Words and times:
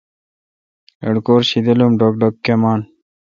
لٹکور 1.03 1.41
شیدل 1.49 1.79
اؘ 1.83 1.89
ڈوگ 1.99 2.13
دوگ 2.21 2.33
کیمان۔ 2.43 2.79